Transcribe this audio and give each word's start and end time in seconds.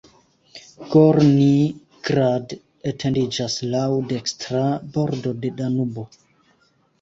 Gornji 0.93 1.67
Grad 2.07 2.55
etendiĝas 2.93 3.59
laŭ 3.75 3.85
dekstra 4.15 4.63
bordo 4.97 5.35
de 5.45 5.53
Danubo. 5.61 6.09